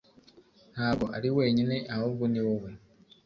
ntabwo 0.73 1.05
ari 1.17 1.29
wenyine, 1.37 1.75
ahubwo 1.93 2.23
ni 2.31 2.39
wowe 2.45 2.69